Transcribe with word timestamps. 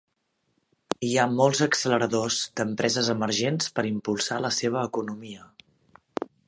Hi 1.09 1.11
ha 1.17 1.25
molts 1.33 1.61
acceleradors 1.65 2.39
d'empreses 2.61 3.13
emergents 3.17 3.71
per 3.77 3.87
impulsar 3.93 4.43
la 4.47 4.53
seva 4.63 4.87
economia. 4.93 5.49